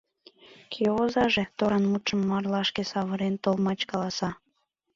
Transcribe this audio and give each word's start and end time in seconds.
Кӧ 0.73 0.85
озаже?— 1.01 1.43
торан 1.57 1.83
мутшым 1.91 2.19
марлашке 2.29 2.83
савырен, 2.91 3.35
толмач 3.43 3.79
каласа. 3.89 4.29